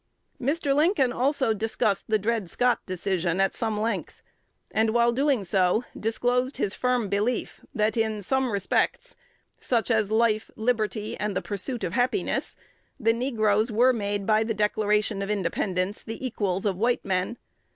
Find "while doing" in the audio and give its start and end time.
4.95-5.43